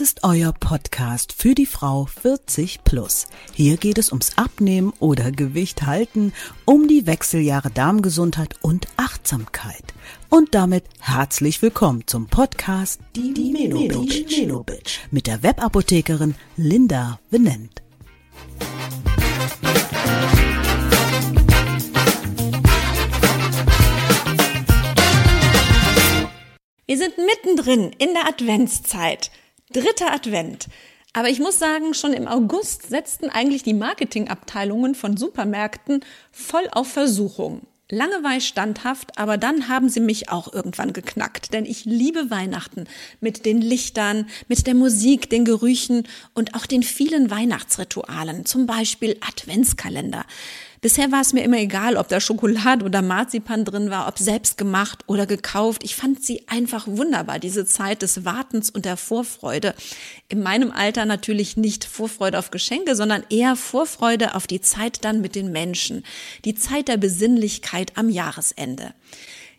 [0.00, 3.26] Das ist euer Podcast für die Frau 40 plus.
[3.52, 6.32] Hier geht es ums Abnehmen oder Gewicht halten,
[6.64, 9.84] um die Wechseljahre Darmgesundheit und Achtsamkeit.
[10.30, 17.82] Und damit herzlich willkommen zum Podcast Die, die Menobitch mit der Webapothekerin Linda Venent.
[26.86, 29.30] Wir sind mittendrin in der Adventszeit.
[29.72, 30.66] Dritter Advent.
[31.12, 36.88] Aber ich muss sagen, schon im August setzten eigentlich die Marketingabteilungen von Supermärkten voll auf
[36.88, 37.62] Versuchung.
[37.88, 42.30] Lange war ich standhaft, aber dann haben sie mich auch irgendwann geknackt, denn ich liebe
[42.30, 42.84] Weihnachten
[43.20, 49.16] mit den Lichtern, mit der Musik, den Gerüchen und auch den vielen Weihnachtsritualen, zum Beispiel
[49.20, 50.24] Adventskalender.
[50.80, 54.56] Bisher war es mir immer egal, ob da Schokolade oder Marzipan drin war, ob selbst
[54.56, 55.84] gemacht oder gekauft.
[55.84, 59.74] Ich fand sie einfach wunderbar, diese Zeit des Wartens und der Vorfreude.
[60.30, 65.20] In meinem Alter natürlich nicht Vorfreude auf Geschenke, sondern eher Vorfreude auf die Zeit dann
[65.20, 66.02] mit den Menschen.
[66.46, 68.94] Die Zeit der Besinnlichkeit am Jahresende.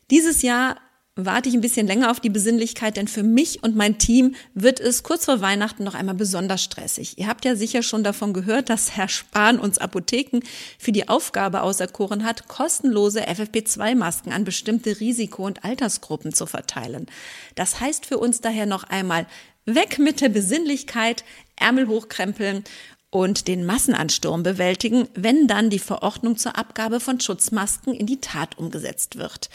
[0.10, 0.78] Dieses Jahr
[1.26, 4.80] warte ich ein bisschen länger auf die Besinnlichkeit, denn für mich und mein Team wird
[4.80, 7.18] es kurz vor Weihnachten noch einmal besonders stressig.
[7.18, 10.42] Ihr habt ja sicher schon davon gehört, dass Herr Spahn uns Apotheken
[10.78, 17.08] für die Aufgabe auserkoren hat, kostenlose FFP2-Masken an bestimmte Risiko- und Altersgruppen zu verteilen.
[17.56, 19.26] Das heißt für uns daher noch einmal
[19.66, 21.24] weg mit der Besinnlichkeit,
[21.56, 22.64] Ärmel hochkrempeln
[23.12, 28.58] und den Massenansturm bewältigen, wenn dann die Verordnung zur Abgabe von Schutzmasken in die Tat
[28.58, 29.50] umgesetzt wird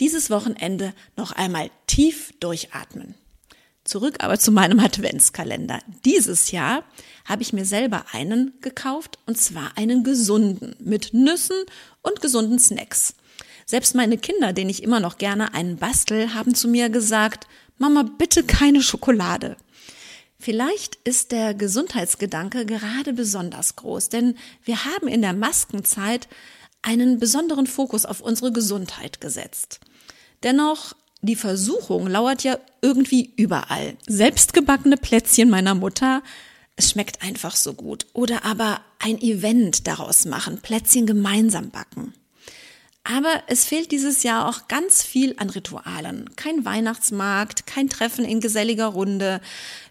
[0.00, 3.14] dieses Wochenende noch einmal tief durchatmen.
[3.84, 5.78] Zurück aber zu meinem Adventskalender.
[6.04, 6.84] Dieses Jahr
[7.26, 11.56] habe ich mir selber einen gekauft und zwar einen gesunden mit Nüssen
[12.02, 13.14] und gesunden Snacks.
[13.66, 17.46] Selbst meine Kinder, denen ich immer noch gerne einen bastel, haben zu mir gesagt,
[17.78, 19.56] Mama, bitte keine Schokolade.
[20.38, 26.28] Vielleicht ist der Gesundheitsgedanke gerade besonders groß, denn wir haben in der Maskenzeit
[26.84, 29.80] einen besonderen Fokus auf unsere Gesundheit gesetzt.
[30.42, 33.96] Dennoch, die Versuchung lauert ja irgendwie überall.
[34.06, 36.22] Selbstgebackene Plätzchen meiner Mutter,
[36.76, 38.06] es schmeckt einfach so gut.
[38.12, 42.12] Oder aber ein Event daraus machen, Plätzchen gemeinsam backen.
[43.04, 46.34] Aber es fehlt dieses Jahr auch ganz viel an Ritualen.
[46.36, 49.42] Kein Weihnachtsmarkt, kein Treffen in geselliger Runde.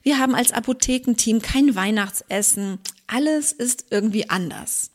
[0.02, 2.80] Wir haben als Apothekenteam kein Weihnachtsessen.
[3.06, 4.90] Alles ist irgendwie anders.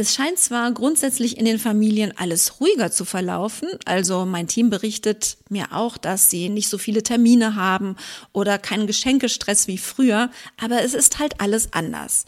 [0.00, 5.38] Es scheint zwar grundsätzlich in den Familien alles ruhiger zu verlaufen, also mein Team berichtet
[5.48, 7.96] mir auch, dass sie nicht so viele Termine haben
[8.32, 12.26] oder keinen Geschenkestress wie früher, aber es ist halt alles anders.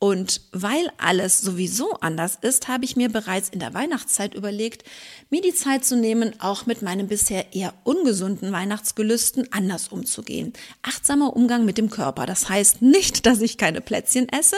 [0.00, 4.84] Und weil alles sowieso anders ist, habe ich mir bereits in der Weihnachtszeit überlegt,
[5.28, 10.52] mir die Zeit zu nehmen, auch mit meinem bisher eher ungesunden Weihnachtsgelüsten anders umzugehen.
[10.82, 12.26] Achtsamer Umgang mit dem Körper.
[12.26, 14.56] Das heißt nicht, dass ich keine Plätzchen esse,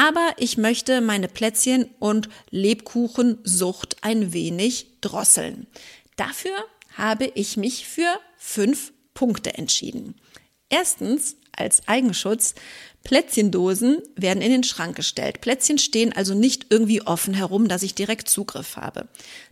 [0.00, 5.66] aber ich möchte meine Plätzchen und Lebkuchensucht ein wenig drosseln.
[6.16, 6.56] Dafür
[6.96, 10.14] habe ich mich für fünf Punkte entschieden.
[10.70, 12.54] Erstens, als Eigenschutz,
[13.04, 15.42] Plätzchendosen werden in den Schrank gestellt.
[15.42, 19.06] Plätzchen stehen also nicht irgendwie offen herum, dass ich direkt Zugriff habe.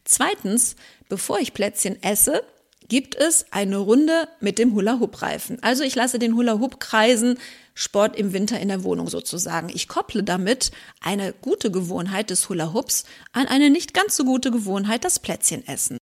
[0.05, 0.77] Zweitens,
[1.11, 2.43] bevor ich Plätzchen esse,
[2.89, 5.63] gibt es eine Runde mit dem Hula-Hoop-Reifen.
[5.63, 7.39] Also ich lasse den Hula-Hoop kreisen,
[7.75, 9.69] Sport im Winter in der Wohnung sozusagen.
[9.69, 15.05] Ich kopple damit eine gute Gewohnheit des Hula-Hoops an eine nicht ganz so gute Gewohnheit,
[15.05, 15.99] das Plätzchenessen.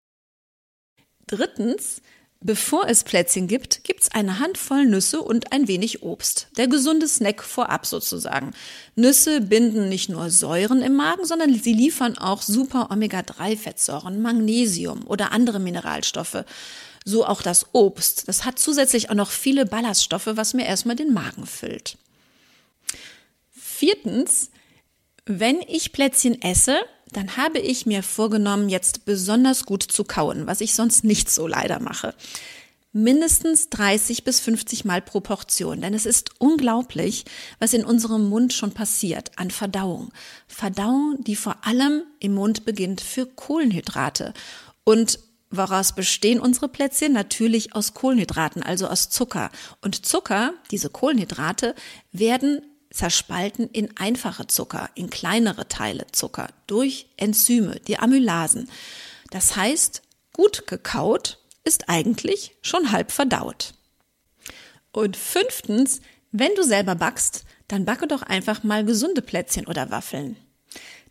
[1.25, 2.01] Drittens,
[2.45, 6.47] Bevor es Plätzchen gibt, gibt's eine Handvoll Nüsse und ein wenig Obst.
[6.57, 8.51] Der gesunde Snack vorab sozusagen.
[8.95, 15.31] Nüsse binden nicht nur Säuren im Magen, sondern sie liefern auch super Omega-3-Fettsäuren, Magnesium oder
[15.31, 16.43] andere Mineralstoffe.
[17.05, 18.27] So auch das Obst.
[18.27, 21.97] Das hat zusätzlich auch noch viele Ballaststoffe, was mir erstmal den Magen füllt.
[23.51, 24.51] Viertens,
[25.25, 30.61] wenn ich Plätzchen esse, dann habe ich mir vorgenommen, jetzt besonders gut zu kauen, was
[30.61, 32.13] ich sonst nicht so leider mache.
[32.95, 37.25] Mindestens 30 bis 50 Mal pro Portion, denn es ist unglaublich,
[37.57, 40.11] was in unserem Mund schon passiert an Verdauung.
[40.47, 44.33] Verdauung, die vor allem im Mund beginnt für Kohlenhydrate.
[44.83, 45.19] Und
[45.55, 47.13] Woraus bestehen unsere Plätzchen?
[47.13, 49.51] Natürlich aus Kohlenhydraten, also aus Zucker.
[49.81, 51.75] Und Zucker, diese Kohlenhydrate,
[52.11, 52.63] werden
[52.93, 58.69] zerspalten in einfache Zucker, in kleinere Teile Zucker durch Enzyme, die Amylasen.
[59.31, 63.73] Das heißt, gut gekaut ist eigentlich schon halb verdaut.
[64.91, 66.01] Und fünftens,
[66.31, 70.35] wenn du selber backst, dann backe doch einfach mal gesunde Plätzchen oder Waffeln.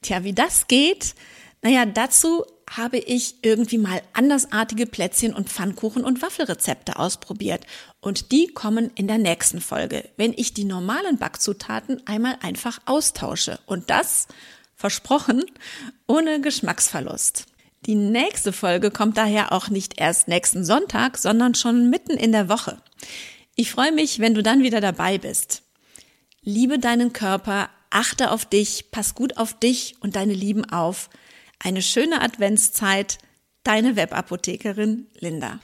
[0.02, 1.14] Tja, wie das geht,
[1.62, 7.66] Naja, dazu habe ich irgendwie mal andersartige Plätzchen und Pfannkuchen und Waffelrezepte ausprobiert.
[8.00, 13.60] Und die kommen in der nächsten Folge, wenn ich die normalen Backzutaten einmal einfach austausche.
[13.66, 14.26] Und das,
[14.74, 15.44] versprochen,
[16.08, 17.46] ohne Geschmacksverlust.
[17.86, 22.48] Die nächste Folge kommt daher auch nicht erst nächsten Sonntag, sondern schon mitten in der
[22.48, 22.78] Woche.
[23.54, 25.62] Ich freue mich, wenn du dann wieder dabei bist.
[26.42, 31.10] Liebe deinen Körper, achte auf dich, pass gut auf dich und deine Lieben auf.
[31.64, 33.18] Eine schöne Adventszeit.
[33.62, 35.60] Deine Webapothekerin Linda.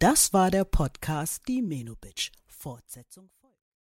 [0.00, 2.32] Das war der Podcast Die Menobitch.
[2.48, 3.30] Fortsetzung